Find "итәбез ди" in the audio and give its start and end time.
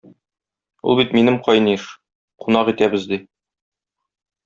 2.75-3.25